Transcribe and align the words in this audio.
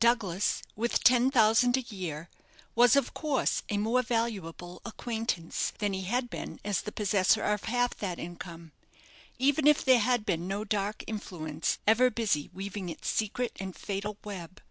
Douglas, 0.00 0.62
with 0.76 1.04
ten 1.04 1.30
thousand 1.30 1.76
a 1.76 1.82
year, 1.82 2.30
was, 2.74 2.96
of 2.96 3.12
course, 3.12 3.62
a 3.68 3.76
more 3.76 4.00
valuable 4.00 4.80
acquaintance 4.82 5.74
than 5.76 5.92
he 5.92 6.04
had 6.04 6.30
been 6.30 6.58
as 6.64 6.80
the 6.80 6.90
possessor 6.90 7.42
of 7.44 7.64
half 7.64 7.94
that 7.98 8.18
income, 8.18 8.72
even 9.38 9.66
if 9.66 9.84
there 9.84 10.00
had 10.00 10.24
been 10.24 10.48
no 10.48 10.64
dark 10.64 11.04
influence 11.06 11.76
ever 11.86 12.08
busy 12.08 12.48
weaving 12.54 12.88
its 12.88 13.08
secret 13.10 13.54
and 13.60 13.76
fatal 13.76 14.16
web. 14.24 14.62